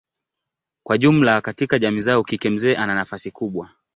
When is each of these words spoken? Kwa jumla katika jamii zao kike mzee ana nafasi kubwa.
Kwa 0.83 0.97
jumla 0.97 1.41
katika 1.41 1.79
jamii 1.79 1.99
zao 1.99 2.23
kike 2.23 2.49
mzee 2.49 2.75
ana 2.75 2.95
nafasi 2.95 3.31
kubwa. 3.31 3.69